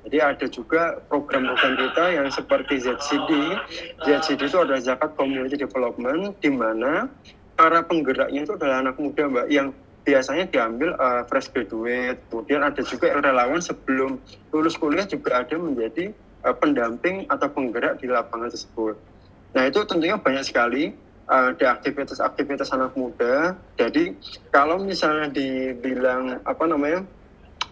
jadi 0.05 0.19
ada 0.21 0.47
juga 0.53 1.01
program-program 1.09 1.81
kita 1.81 2.05
yang 2.13 2.29
seperti 2.29 2.77
ZCD. 2.85 3.57
ZCD 4.05 4.53
itu 4.53 4.59
adalah 4.61 4.81
Zakat 4.85 5.17
Community 5.17 5.57
Development, 5.57 6.37
di 6.45 6.53
mana 6.53 7.09
para 7.57 7.81
penggeraknya 7.81 8.45
itu 8.45 8.53
adalah 8.53 8.85
anak 8.85 9.01
muda, 9.01 9.25
Mbak, 9.25 9.47
yang 9.49 9.73
biasanya 10.05 10.45
diambil 10.53 10.93
uh, 11.01 11.25
fresh 11.25 11.49
graduate. 11.49 12.21
Kemudian 12.29 12.61
ada 12.61 12.85
juga 12.85 13.17
relawan 13.17 13.65
sebelum 13.65 14.21
lulus 14.53 14.77
kuliah 14.77 15.09
juga 15.09 15.41
ada 15.41 15.57
menjadi 15.57 16.13
uh, 16.45 16.53
pendamping 16.53 17.25
atau 17.33 17.49
penggerak 17.49 17.97
di 18.05 18.07
lapangan 18.13 18.53
tersebut. 18.53 19.01
Nah 19.57 19.65
itu 19.65 19.81
tentunya 19.89 20.21
banyak 20.21 20.45
sekali 20.45 20.93
uh, 21.33 21.57
ada 21.57 21.81
aktivitas-aktivitas 21.81 22.69
anak 22.77 22.93
muda. 22.93 23.57
Jadi 23.81 24.13
kalau 24.53 24.85
misalnya 24.85 25.33
dibilang 25.33 26.45
apa 26.45 26.65
namanya 26.69 27.09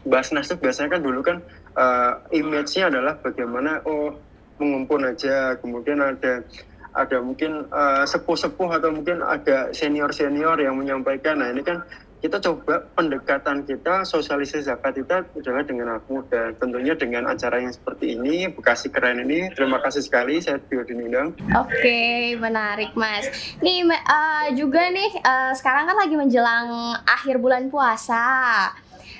Basnas 0.03 0.51
itu 0.51 0.59
biasanya 0.59 0.99
kan 0.99 1.03
dulu 1.05 1.21
kan 1.23 1.39
uh, 1.76 2.23
image-nya 2.33 2.88
adalah 2.93 3.14
bagaimana 3.21 3.83
oh 3.88 4.14
mengumpul 4.61 5.00
aja 5.02 5.59
kemudian 5.59 5.99
ada 5.99 6.45
ada 6.93 7.19
mungkin 7.25 7.67
uh, 7.73 8.05
sepuh-sepuh 8.05 8.69
atau 8.79 8.93
mungkin 8.93 9.25
ada 9.25 9.73
senior-senior 9.73 10.61
yang 10.61 10.76
menyampaikan. 10.76 11.41
Nah 11.41 11.49
ini 11.49 11.64
kan 11.64 11.81
kita 12.23 12.38
coba 12.38 12.87
pendekatan 12.95 13.67
kita 13.67 14.07
sosialisasi 14.07 14.71
zakat 14.71 14.95
kita 14.95 15.26
adalah 15.35 15.67
dengan 15.67 15.99
anak 15.99 16.07
muda 16.07 16.55
tentunya 16.55 16.95
dengan 16.95 17.26
acara 17.26 17.59
yang 17.59 17.75
seperti 17.75 18.14
ini 18.14 18.47
Bekasi 18.47 18.95
keren 18.95 19.26
ini. 19.26 19.50
Terima 19.50 19.83
kasih 19.83 20.07
sekali 20.07 20.38
saya 20.38 20.62
Tio 20.62 20.87
Dinindang. 20.87 21.35
Oke 21.59 22.38
menarik 22.38 22.95
mas. 22.95 23.26
Nih 23.59 23.83
uh, 23.91 24.47
juga 24.55 24.87
nih 24.95 25.19
uh, 25.19 25.50
sekarang 25.59 25.91
kan 25.91 25.99
lagi 25.99 26.14
menjelang 26.14 26.95
akhir 27.02 27.43
bulan 27.43 27.67
puasa 27.67 28.71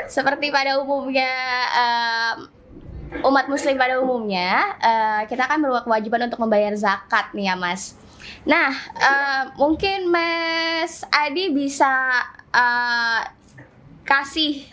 seperti 0.06 0.52
pada 0.52 0.78
umumnya 0.80 1.32
uh, 1.72 2.32
umat 3.28 3.46
muslim 3.46 3.76
pada 3.76 4.00
umumnya 4.00 4.76
uh, 4.80 5.22
kita 5.28 5.44
kan 5.44 5.61
berkewajiban 5.61 6.32
untuk 6.32 6.40
membayar 6.40 6.72
zakat 6.72 7.32
nih 7.37 7.52
ya 7.52 7.54
mas. 7.54 7.96
Nah 8.49 8.72
uh, 8.96 9.42
mungkin 9.61 10.08
mas 10.08 11.04
Adi 11.12 11.52
bisa 11.52 11.92
uh, 12.54 13.20
kasih 14.02 14.66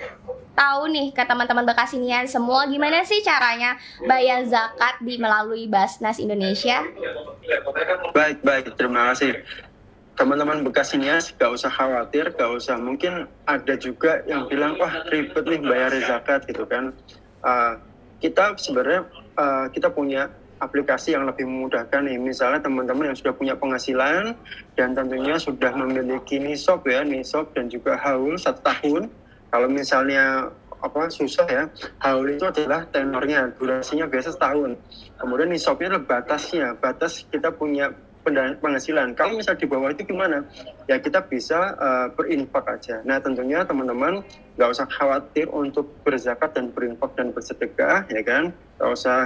tahu 0.58 0.92
nih 0.92 1.16
ke 1.16 1.24
teman-teman 1.24 1.64
Bekasinian 1.64 2.28
semua 2.28 2.68
gimana 2.68 3.06
sih 3.08 3.24
caranya 3.24 3.80
bayar 4.04 4.44
zakat 4.44 5.00
di 5.00 5.16
melalui 5.16 5.70
Basnas 5.72 6.20
Indonesia? 6.20 6.84
Baik 8.12 8.44
baik. 8.44 8.76
Terima 8.76 9.14
kasih 9.14 9.40
teman-teman 10.20 10.68
Bekasinian 10.68 11.24
gak 11.40 11.52
usah 11.56 11.72
khawatir, 11.72 12.28
gak 12.36 12.52
usah 12.52 12.76
mungkin 12.76 13.24
ada 13.48 13.74
juga 13.80 14.20
yang 14.28 14.52
bilang 14.52 14.76
wah 14.76 14.92
ribet 15.08 15.48
nih 15.48 15.64
bayar 15.64 15.96
zakat 16.04 16.44
gitu 16.44 16.68
kan. 16.68 16.92
Uh, 17.40 17.80
kita 18.20 18.52
sebenarnya 18.60 19.08
uh, 19.40 19.72
kita 19.72 19.88
punya 19.88 20.28
aplikasi 20.60 21.16
yang 21.16 21.24
lebih 21.24 21.48
memudahkan 21.48 22.04
nih. 22.04 22.20
Misalnya 22.20 22.60
teman-teman 22.60 23.16
yang 23.16 23.18
sudah 23.18 23.32
punya 23.32 23.56
penghasilan 23.56 24.36
dan 24.76 24.92
tentunya 24.92 25.40
sudah 25.40 25.72
memiliki 25.72 26.36
nisab 26.36 26.84
ya, 26.84 27.00
nisab 27.08 27.56
dan 27.56 27.72
juga 27.72 27.96
haul 27.96 28.36
satu 28.36 28.60
tahun. 28.60 29.08
Kalau 29.50 29.72
misalnya 29.72 30.52
apa 30.84 31.08
susah 31.08 31.48
ya, 31.48 31.64
haul 32.04 32.28
itu 32.28 32.44
adalah 32.44 32.84
tenornya, 32.92 33.56
durasinya 33.56 34.04
biasa 34.04 34.36
setahun. 34.36 34.76
Kemudian 35.16 35.48
nisabnya 35.48 35.96
adalah 35.96 36.20
batasnya, 36.20 36.76
batas 36.76 37.24
kita 37.32 37.56
punya 37.56 37.88
penghasilan. 38.26 39.16
Kalau 39.16 39.40
misal 39.40 39.56
di 39.56 39.66
bawah 39.66 39.90
itu 39.90 40.06
gimana? 40.06 40.44
Ya 40.86 41.00
kita 41.00 41.26
bisa 41.26 41.76
uh, 41.80 42.08
berinfak 42.14 42.68
aja. 42.68 43.02
Nah 43.08 43.18
tentunya 43.18 43.64
teman-teman 43.64 44.22
nggak 44.60 44.70
usah 44.70 44.86
khawatir 44.92 45.48
untuk 45.50 45.90
berzakat 46.04 46.54
dan 46.54 46.70
berinfak 46.76 47.16
dan 47.16 47.32
bersedekah, 47.32 48.06
ya 48.12 48.22
kan? 48.22 48.52
Nggak 48.78 48.92
usah 48.92 49.20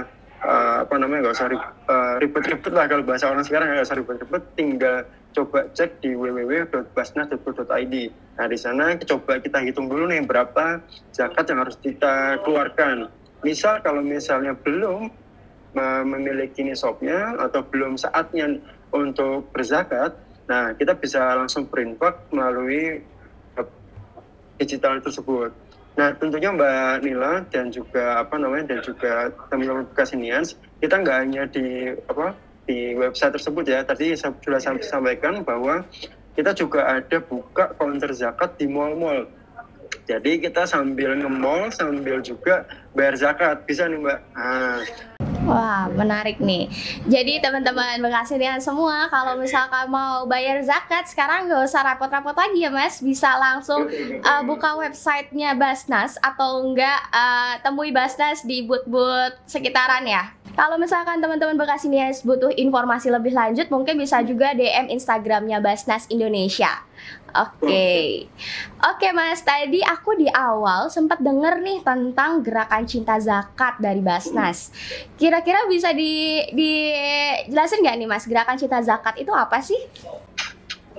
uh, 0.44 0.76
apa 0.84 0.94
namanya 1.00 1.28
nggak 1.28 1.36
usah 1.36 1.48
uh, 1.88 2.14
ribet-ribet 2.20 2.72
lah 2.72 2.86
kalau 2.86 3.02
bahasa 3.02 3.28
orang 3.32 3.44
sekarang 3.44 3.72
nggak 3.72 3.86
usah 3.88 3.98
ribet-ribet 3.98 4.42
tinggal 4.54 4.96
coba 5.34 5.66
cek 5.74 5.98
di 5.98 6.14
www.basnas.co.id 6.14 7.94
nah 8.38 8.46
di 8.46 8.58
sana 8.58 8.94
coba 9.02 9.42
kita 9.42 9.58
hitung 9.66 9.90
dulu 9.90 10.06
nih 10.06 10.22
berapa 10.22 10.78
zakat 11.10 11.50
yang 11.50 11.58
harus 11.66 11.76
kita 11.82 12.38
keluarkan 12.46 13.10
misal 13.42 13.82
kalau 13.82 13.98
misalnya 13.98 14.54
belum 14.54 15.10
memiliki 16.06 16.62
nisabnya 16.62 17.34
atau 17.34 17.66
belum 17.66 17.98
saatnya 17.98 18.62
untuk 18.94 19.50
berzakat 19.50 20.14
nah 20.46 20.70
kita 20.78 20.94
bisa 20.94 21.34
langsung 21.34 21.66
berinfak 21.66 22.30
melalui 22.30 23.02
digital 24.54 25.02
tersebut 25.02 25.50
Nah, 25.94 26.10
tentunya 26.18 26.50
Mbak 26.50 27.06
Nila 27.06 27.46
dan 27.54 27.70
juga 27.70 28.18
apa 28.18 28.34
namanya 28.34 28.74
dan 28.74 28.80
juga 28.82 29.30
teman-teman 29.46 29.86
bekas 29.94 30.10
Inians, 30.10 30.58
kita 30.82 30.98
nggak 30.98 31.18
hanya 31.22 31.42
di 31.46 31.94
apa 32.10 32.34
di 32.66 32.98
website 32.98 33.38
tersebut 33.38 33.62
ya. 33.62 33.86
Tadi 33.86 34.18
saya 34.18 34.34
sudah 34.42 34.58
sampaikan 34.82 35.46
bahwa 35.46 35.86
kita 36.34 36.50
juga 36.50 36.98
ada 36.98 37.22
buka 37.22 37.78
counter 37.78 38.10
zakat 38.10 38.58
di 38.58 38.66
mall-mall. 38.66 39.30
Jadi 40.10 40.42
kita 40.42 40.66
sambil 40.66 41.14
nge-mall 41.14 41.70
sambil 41.70 42.18
juga 42.18 42.66
bayar 42.90 43.14
zakat. 43.14 43.62
Bisa 43.62 43.86
nih 43.86 44.02
Mbak. 44.02 44.20
Nah, 44.34 44.82
Wah, 45.44 45.92
menarik 45.92 46.40
nih. 46.40 46.72
Jadi 47.04 47.36
teman-teman 47.44 48.00
Bekasinian 48.00 48.56
semua, 48.64 49.12
kalau 49.12 49.36
misalkan 49.36 49.92
mau 49.92 50.24
bayar 50.24 50.64
zakat, 50.64 51.04
sekarang 51.04 51.52
nggak 51.52 51.68
usah 51.68 51.84
rapot-rapot 51.84 52.32
lagi 52.32 52.64
ya 52.64 52.72
mas. 52.72 53.04
Bisa 53.04 53.36
langsung 53.36 53.84
uh, 54.24 54.42
buka 54.48 54.80
websitenya 54.80 55.52
Basnas 55.52 56.16
atau 56.24 56.64
enggak 56.64 56.96
uh, 57.12 57.60
temui 57.60 57.92
Basnas 57.92 58.40
di 58.40 58.64
booth-booth 58.64 59.36
sekitaran 59.44 60.08
ya. 60.08 60.32
Kalau 60.54 60.78
misalkan 60.78 61.18
teman-teman 61.18 61.58
Bekasinias 61.58 62.22
butuh 62.22 62.48
informasi 62.54 63.10
lebih 63.10 63.34
lanjut, 63.34 63.66
mungkin 63.68 63.98
bisa 63.98 64.22
juga 64.22 64.54
DM 64.54 64.86
Instagramnya 64.86 65.58
Basnas 65.58 66.06
Indonesia. 66.08 66.70
Oke, 67.34 67.66
okay. 67.66 68.02
oke 68.78 69.02
okay, 69.02 69.10
Mas. 69.10 69.42
Tadi 69.42 69.82
aku 69.82 70.14
di 70.14 70.30
awal 70.30 70.86
sempat 70.86 71.18
denger 71.18 71.66
nih 71.66 71.82
tentang 71.82 72.46
gerakan 72.46 72.86
cinta 72.86 73.18
zakat 73.18 73.82
dari 73.82 73.98
Basnas. 73.98 74.70
Kira-kira 75.18 75.66
bisa 75.66 75.90
di 75.90 76.38
dijelasin 76.54 77.82
nggak 77.82 77.96
nih 77.98 78.06
Mas, 78.06 78.30
gerakan 78.30 78.54
cinta 78.54 78.78
zakat 78.86 79.18
itu 79.18 79.34
apa 79.34 79.58
sih? 79.58 79.82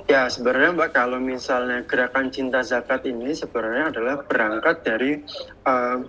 Ya 0.06 0.30
sebenarnya 0.30 0.76
Mbak 0.76 0.92
kalau 0.92 1.18
misalnya 1.18 1.82
gerakan 1.88 2.30
cinta 2.30 2.62
zakat 2.62 3.08
ini 3.08 3.32
sebenarnya 3.32 3.96
adalah 3.96 4.22
berangkat 4.22 4.86
dari 4.86 5.24
uh, 5.66 6.04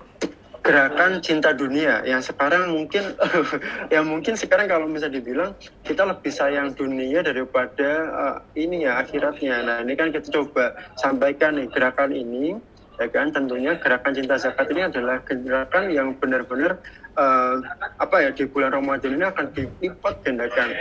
gerakan 0.67 1.23
cinta 1.23 1.55
dunia 1.55 2.03
yang 2.03 2.19
sekarang 2.19 2.75
mungkin 2.75 3.15
yang 3.95 4.03
mungkin 4.11 4.35
sekarang 4.35 4.67
kalau 4.67 4.91
misalnya 4.91 5.23
dibilang 5.23 5.51
kita 5.87 6.03
lebih 6.03 6.35
sayang 6.35 6.75
dunia 6.75 7.23
daripada 7.23 7.91
uh, 8.11 8.37
ini 8.59 8.83
ya 8.83 8.99
akhiratnya. 8.99 9.63
Nah 9.63 9.77
ini 9.87 9.95
kan 9.95 10.11
kita 10.11 10.27
coba 10.35 10.75
sampaikan 10.99 11.55
nih 11.55 11.71
gerakan 11.71 12.11
ini 12.11 12.59
ya 12.99 13.07
kan 13.13 13.31
tentunya 13.31 13.79
gerakan 13.79 14.13
cinta 14.17 14.35
zakat 14.41 14.67
ini 14.75 14.91
adalah 14.91 15.23
gerakan 15.23 15.85
yang 15.95 16.09
benar-benar 16.19 16.83
uh, 17.15 17.63
apa 18.03 18.17
ya 18.27 18.31
di 18.35 18.45
bulan 18.51 18.75
Ramadan 18.75 19.15
ini 19.15 19.25
akan 19.25 19.47
dilipat 19.55 20.15
gandakan. 20.27 20.75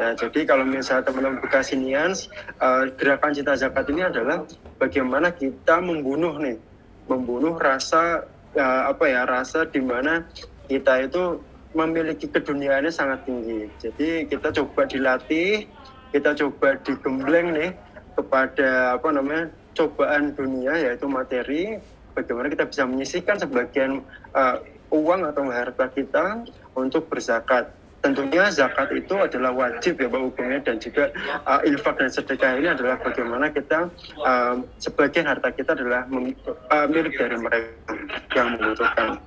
Ya, 0.00 0.16
jadi 0.16 0.48
kalau 0.48 0.64
misalnya 0.64 1.12
teman-teman 1.12 1.44
bekas 1.44 1.68
Bekasinians, 1.68 2.18
uh, 2.60 2.88
gerakan 2.96 3.36
cinta 3.36 3.52
zakat 3.52 3.84
ini 3.92 4.08
adalah 4.08 4.48
bagaimana 4.80 5.28
kita 5.28 5.76
membunuh 5.76 6.40
nih, 6.40 6.56
membunuh 7.04 7.60
rasa 7.60 8.24
ya, 8.54 8.90
apa 8.90 9.04
ya 9.06 9.26
rasa 9.26 9.66
di 9.68 9.80
mana 9.82 10.26
kita 10.70 11.06
itu 11.06 11.42
memiliki 11.74 12.26
keduniaannya 12.26 12.90
sangat 12.90 13.26
tinggi. 13.26 13.70
Jadi 13.78 14.26
kita 14.26 14.50
coba 14.50 14.86
dilatih, 14.90 15.66
kita 16.10 16.34
coba 16.34 16.78
digembleng 16.82 17.54
nih 17.54 17.70
kepada 18.18 18.98
apa 18.98 19.08
namanya 19.14 19.44
cobaan 19.78 20.34
dunia 20.34 20.74
yaitu 20.78 21.06
materi. 21.06 21.78
Bagaimana 22.10 22.50
kita 22.50 22.66
bisa 22.66 22.82
menyisihkan 22.84 23.38
sebagian 23.38 24.02
uh, 24.34 24.58
uang 24.90 25.30
atau 25.30 25.46
harta 25.46 25.86
kita 25.94 26.42
untuk 26.74 27.06
berzakat 27.06 27.70
tentunya 28.00 28.48
zakat 28.48 28.88
itu 28.96 29.12
adalah 29.12 29.52
wajib 29.52 30.00
ya 30.00 30.08
Pak 30.08 30.20
hukumnya 30.20 30.58
dan 30.64 30.76
juga 30.80 31.12
uh, 31.44 31.60
infak 31.68 32.00
dan 32.00 32.08
sedekah 32.08 32.56
ini 32.56 32.68
adalah 32.72 32.96
bagaimana 33.00 33.52
kita 33.52 33.92
uh, 34.24 34.56
sebagian 34.80 35.28
harta 35.28 35.52
kita 35.52 35.76
adalah 35.76 36.08
uh, 36.08 36.86
milik 36.88 37.14
dari 37.20 37.36
mereka 37.36 37.92
yang 38.32 38.56
membutuhkan 38.56 39.20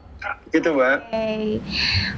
gitu 0.56 0.72
mbak. 0.72 1.04
Oke, 1.04 1.12
okay. 1.12 1.44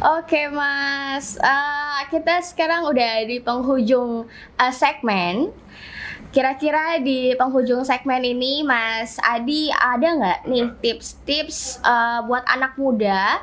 okay, 0.03 0.45
mas. 0.53 1.41
Uh, 1.41 2.01
kita 2.13 2.43
sekarang 2.45 2.85
udah 2.85 3.25
di 3.25 3.41
penghujung 3.41 4.29
uh, 4.61 4.73
segmen. 4.73 5.49
Kira-kira 6.35 6.99
di 6.99 7.31
penghujung 7.39 7.87
segmen 7.87 8.19
ini, 8.19 8.59
Mas 8.59 9.15
Adi 9.23 9.71
ada 9.71 10.03
nggak 10.03 10.39
nih 10.51 10.67
tips-tips 10.83 11.79
uh, 11.79 12.27
buat 12.27 12.43
anak 12.43 12.75
muda 12.75 13.39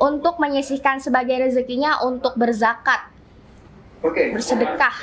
untuk 0.00 0.40
menyisihkan 0.40 0.96
sebagai 0.96 1.44
rezekinya 1.44 2.00
untuk 2.00 2.32
berzakat, 2.40 3.12
okay. 4.00 4.32
bersedekah. 4.32 4.96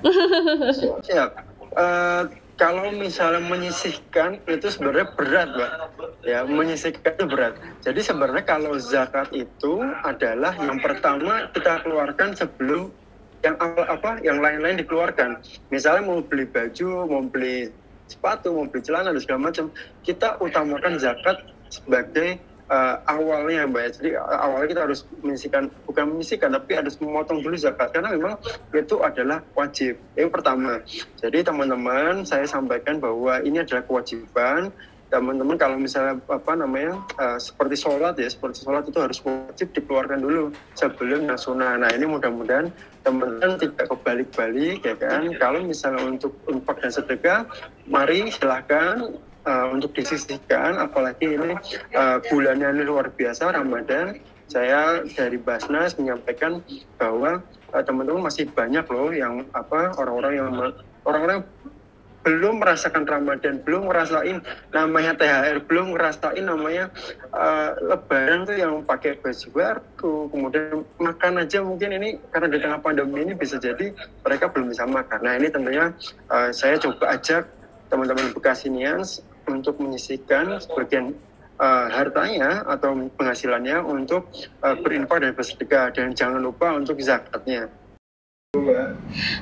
Siap. 1.04 1.30
Uh, 1.76 2.32
kalau 2.56 2.92
misalnya 2.92 3.40
menyisihkan 3.40 4.36
itu 4.44 4.68
sebenarnya 4.68 5.12
berat, 5.16 5.48
Mbak. 5.56 5.70
Ya, 6.24 6.44
menyisihkan 6.44 7.12
itu 7.16 7.24
berat. 7.28 7.56
Jadi 7.80 8.00
sebenarnya 8.04 8.44
kalau 8.44 8.76
zakat 8.76 9.32
itu 9.32 9.80
adalah 10.04 10.52
yang 10.60 10.76
pertama 10.76 11.48
kita 11.52 11.80
keluarkan 11.84 12.36
sebelum 12.36 12.88
yang 13.40 13.56
apa 13.88 14.20
yang 14.20 14.38
lain-lain 14.38 14.80
dikeluarkan. 14.84 15.40
Misalnya 15.72 16.04
mau 16.04 16.20
beli 16.20 16.44
baju, 16.44 17.08
mau 17.08 17.22
beli 17.24 17.72
sepatu, 18.10 18.52
mau 18.52 18.66
beli 18.68 18.82
celana 18.84 19.14
dan 19.14 19.22
segala 19.22 19.40
macam, 19.48 19.72
kita 20.04 20.36
utamakan 20.42 21.00
zakat 21.00 21.40
sebagai 21.70 22.42
uh, 22.70 22.96
awalnya 23.10 23.66
mbak 23.66 23.82
ya. 23.82 23.90
jadi 23.98 24.08
awalnya 24.22 24.68
kita 24.70 24.82
harus 24.86 25.00
menyisikan 25.20 25.62
bukan 25.84 26.04
menyisikan 26.14 26.50
tapi 26.54 26.72
harus 26.78 26.94
memotong 27.02 27.42
dulu 27.42 27.58
zakat 27.58 27.90
karena 27.90 28.14
memang 28.14 28.38
itu 28.72 28.96
adalah 29.02 29.42
wajib 29.58 29.98
yang 30.14 30.30
pertama 30.30 30.80
jadi 31.18 31.42
teman-teman 31.42 32.22
saya 32.22 32.46
sampaikan 32.46 33.02
bahwa 33.02 33.42
ini 33.42 33.60
adalah 33.60 33.82
kewajiban 33.84 34.70
teman-teman 35.10 35.58
kalau 35.58 35.76
misalnya 35.76 36.22
apa 36.30 36.52
namanya 36.54 37.02
uh, 37.18 37.34
seperti 37.36 37.74
sholat 37.82 38.14
ya 38.14 38.30
seperti 38.30 38.62
sholat 38.62 38.86
itu 38.86 38.98
harus 39.02 39.18
wajib 39.26 39.74
dikeluarkan 39.74 40.22
dulu 40.22 40.54
sebelum 40.78 41.26
yang 41.26 41.36
sunnah. 41.38 41.74
Nah 41.76 41.90
ini 41.90 42.06
mudah-mudahan 42.06 42.70
teman-teman 43.02 43.58
tidak 43.58 43.90
kebalik-balik 43.90 44.86
ya 44.86 44.94
kan? 44.94 45.26
Kalau 45.42 45.66
misalnya 45.66 46.06
untuk 46.06 46.32
infak 46.46 46.78
dan 46.78 46.92
sedekah 46.94 47.38
mari 47.90 48.30
silahkan 48.30 49.18
uh, 49.44 49.66
untuk 49.74 49.92
disisihkan. 49.98 50.78
Apalagi 50.78 51.34
ini 51.34 51.58
uh, 51.98 52.22
bulannya 52.30 52.80
ini 52.80 52.82
luar 52.86 53.10
biasa 53.12 53.50
Ramadan. 53.50 54.22
Saya 54.50 55.06
dari 55.14 55.38
Basnas 55.38 55.94
menyampaikan 55.94 56.58
bahwa 56.98 57.42
uh, 57.70 57.82
teman-teman 57.82 58.26
masih 58.26 58.50
banyak 58.50 58.82
loh 58.90 59.10
yang 59.14 59.46
apa 59.54 59.94
orang-orang 59.94 60.32
yang 60.38 60.48
orang-orang 61.06 61.46
belum 62.20 62.60
merasakan 62.60 63.08
Ramadan, 63.08 63.64
belum 63.64 63.88
ngerasain 63.88 64.44
namanya 64.76 65.16
THR, 65.16 65.64
belum 65.64 65.96
ngerasain 65.96 66.44
namanya 66.44 66.92
uh, 67.32 67.72
Lebaran 67.80 68.44
tuh 68.44 68.56
yang 68.60 68.84
pakai 68.84 69.16
baju 69.20 69.48
baru, 69.52 70.28
kemudian 70.28 70.84
makan 71.00 71.32
aja 71.40 71.58
mungkin 71.64 71.96
ini 71.96 72.20
karena 72.28 72.48
di 72.52 72.58
tengah 72.60 72.80
pandemi 72.84 73.24
ini 73.24 73.32
bisa 73.32 73.56
jadi 73.56 73.92
mereka 74.20 74.52
belum 74.52 74.68
bisa 74.68 74.84
makan. 74.84 75.20
Nah 75.24 75.34
ini 75.40 75.48
tentunya 75.48 75.96
uh, 76.28 76.52
saya 76.52 76.76
coba 76.76 77.16
ajak 77.16 77.48
teman-teman 77.88 78.36
Bekasinians 78.36 79.24
untuk 79.48 79.80
menyisihkan 79.80 80.60
sebagian 80.62 81.16
uh, 81.58 81.88
hartanya 81.88 82.62
atau 82.68 82.94
penghasilannya 83.16 83.80
untuk 83.82 84.28
uh, 84.62 84.76
berinfak 84.78 85.24
dan 85.24 85.32
bersedekah 85.34 85.90
dan 85.90 86.12
jangan 86.12 86.40
lupa 86.44 86.76
untuk 86.76 87.00
zakatnya. 87.00 87.66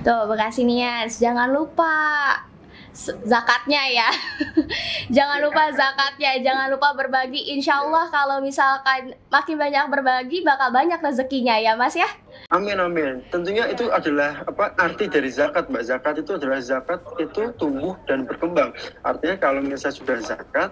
Tuh, 0.05 0.23
Bekasi 0.29 0.69
Nias, 0.69 1.17
jangan 1.17 1.49
lupa 1.49 1.97
zakatnya 3.25 3.83
ya. 3.91 4.09
jangan 5.17 5.39
lupa 5.45 5.71
zakatnya, 5.73 6.41
jangan 6.43 6.67
lupa 6.73 6.95
berbagi. 6.97 7.55
Insya 7.55 7.85
Allah 7.85 8.09
kalau 8.11 8.39
misalkan 8.43 9.15
makin 9.31 9.57
banyak 9.57 9.85
berbagi, 9.93 10.43
bakal 10.43 10.73
banyak 10.73 10.99
rezekinya 10.99 11.57
ya 11.59 11.75
Mas 11.77 11.95
ya. 11.95 12.09
Amin 12.49 12.81
amin. 12.81 13.21
Tentunya 13.29 13.69
itu 13.69 13.93
adalah 13.93 14.41
apa 14.49 14.73
arti 14.81 15.05
dari 15.05 15.29
zakat, 15.29 15.69
Mbak. 15.69 15.85
Zakat 15.85 16.15
itu 16.23 16.33
adalah 16.41 16.61
zakat 16.65 17.01
itu 17.21 17.53
tumbuh 17.61 17.93
dan 18.09 18.25
berkembang. 18.25 18.73
Artinya 19.05 19.37
kalau 19.37 19.61
misalnya 19.61 19.97
sudah 20.01 20.17
zakat, 20.25 20.71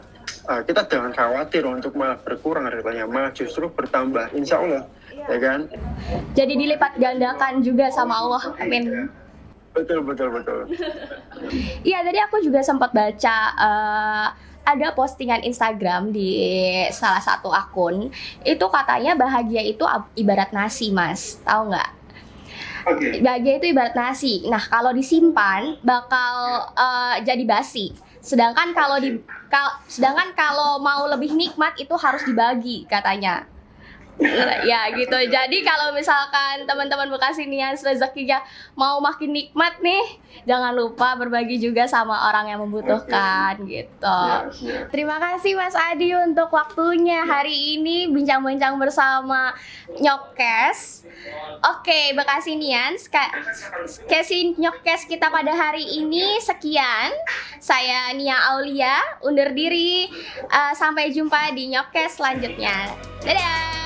uh, 0.48 0.64
kita 0.64 0.88
jangan 0.88 1.12
khawatir 1.12 1.68
untuk 1.68 1.92
malah 1.92 2.16
berkurang 2.22 2.64
hartanya, 2.64 3.05
malah 3.05 3.29
justru 3.37 3.68
bertambah. 3.68 4.33
Insya 4.33 4.62
Allah, 4.62 4.88
ya, 5.12 5.37
ya 5.37 5.38
kan? 5.42 5.61
Jadi 6.33 6.52
dilipat 6.57 6.96
gandakan 6.96 7.61
juga 7.61 7.92
sama 7.92 8.24
Allah. 8.24 8.42
Amin. 8.57 9.12
Betul 9.76 10.00
betul 10.08 10.28
betul. 10.32 10.60
Iya 11.84 12.00
tadi 12.00 12.18
aku 12.18 12.40
juga 12.40 12.64
sempat 12.64 12.96
baca 12.96 13.36
uh, 13.60 14.26
ada 14.66 14.90
postingan 14.96 15.44
Instagram 15.44 16.10
di 16.10 16.32
salah 16.90 17.20
satu 17.20 17.52
akun. 17.52 18.10
Itu 18.42 18.66
katanya 18.72 19.14
bahagia 19.14 19.62
itu 19.62 19.84
ibarat 20.18 20.50
nasi 20.50 20.90
mas. 20.90 21.38
Tahu 21.44 21.70
nggak? 21.70 21.90
Oke. 22.86 23.18
bahagia 23.18 23.58
itu 23.62 23.66
ibarat 23.70 23.94
nasi. 23.94 24.42
Nah 24.48 24.62
kalau 24.66 24.90
disimpan 24.90 25.78
bakal 25.86 26.66
eh, 26.74 27.14
jadi 27.22 27.44
basi. 27.46 27.94
Sedangkan 28.18 28.74
kalau 28.74 28.98
di 28.98 29.22
kal- 29.46 29.78
sedangkan 29.86 30.34
kalau 30.34 30.82
mau 30.82 31.06
lebih 31.06 31.30
nikmat 31.34 31.78
itu 31.78 31.94
harus 31.94 32.26
dibagi 32.26 32.86
katanya 32.90 33.46
ya 34.64 34.88
gitu 34.96 35.18
jadi 35.29 35.59
kalau 35.61 35.92
misalkan 35.92 36.64
teman-teman 36.64 37.12
Bekasinians 37.12 37.85
rezekinya 37.85 38.40
mau 38.72 38.96
makin 38.96 39.29
nikmat 39.29 39.76
nih 39.79 40.16
jangan 40.44 40.72
lupa 40.72 41.16
berbagi 41.16 41.57
juga 41.57 41.85
sama 41.85 42.29
orang 42.29 42.48
yang 42.48 42.61
membutuhkan 42.64 43.61
gitu 43.64 44.00
Siap, 44.00 44.52
siap. 44.52 44.85
Terima 44.88 45.20
kasih 45.20 45.52
Mas 45.52 45.76
Adi 45.76 46.16
untuk 46.16 46.48
waktunya 46.48 47.24
hari 47.24 47.76
ini 47.76 48.09
bincang-bincang 48.09 48.76
bersama 48.76 49.52
Nyokes. 49.96 51.05
Oke, 51.64 52.12
Bekasinians, 52.12 53.09
Ka- 53.09 53.33
Kesi 54.07 54.55
Nyokes 54.55 55.05
kita 55.07 55.29
pada 55.29 55.50
hari 55.50 55.83
ini 55.83 56.38
sekian. 56.38 57.11
Saya 57.59 58.12
Nia 58.12 58.37
Aulia 58.52 58.96
undur 59.20 59.50
diri. 59.50 60.07
Eh, 60.42 60.72
sampai 60.72 61.11
jumpa 61.11 61.50
di 61.52 61.72
Nyokes 61.72 62.16
selanjutnya. 62.16 62.92
Dadah. 63.20 63.86